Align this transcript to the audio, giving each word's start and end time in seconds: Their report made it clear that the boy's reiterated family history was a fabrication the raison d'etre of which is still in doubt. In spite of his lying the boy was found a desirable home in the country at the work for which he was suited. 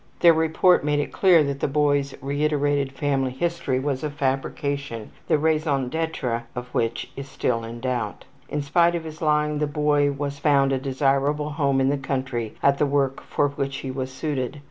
Their 0.21 0.33
report 0.33 0.83
made 0.83 0.99
it 0.99 1.11
clear 1.13 1.43
that 1.43 1.59
the 1.59 1.67
boy's 1.67 2.15
reiterated 2.23 2.91
family 2.91 3.29
history 3.29 3.79
was 3.79 4.03
a 4.03 4.09
fabrication 4.09 5.11
the 5.27 5.37
raison 5.37 5.89
d'etre 5.89 6.41
of 6.55 6.69
which 6.69 7.11
is 7.15 7.27
still 7.29 7.63
in 7.63 7.79
doubt. 7.79 8.25
In 8.49 8.63
spite 8.63 8.95
of 8.95 9.03
his 9.03 9.21
lying 9.21 9.59
the 9.59 9.67
boy 9.67 10.11
was 10.11 10.39
found 10.39 10.73
a 10.73 10.79
desirable 10.79 11.51
home 11.51 11.79
in 11.79 11.89
the 11.89 11.99
country 11.99 12.55
at 12.63 12.79
the 12.79 12.87
work 12.87 13.21
for 13.21 13.49
which 13.49 13.75
he 13.85 13.91
was 13.91 14.11
suited. 14.11 14.59